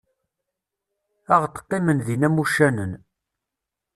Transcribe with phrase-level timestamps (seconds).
[1.33, 2.93] Ad ɣ-d-qqimen din am uccanen.